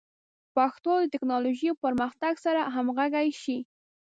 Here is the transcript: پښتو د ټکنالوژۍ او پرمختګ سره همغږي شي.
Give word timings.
پښتو 0.55 0.91
د 1.01 1.05
ټکنالوژۍ 1.13 1.67
او 1.71 1.81
پرمختګ 1.85 2.33
سره 2.45 2.61
همغږي 2.75 3.29
شي. 3.41 3.57